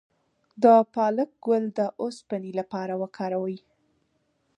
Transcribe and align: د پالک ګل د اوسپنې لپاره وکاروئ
د 0.63 0.65
پالک 0.93 1.29
ګل 1.45 1.63
د 1.77 1.79
اوسپنې 2.01 2.51
لپاره 2.59 2.93
وکاروئ 3.01 3.57